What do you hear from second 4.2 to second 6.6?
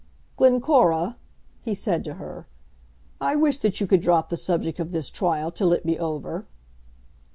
the subject of this trial till it be over."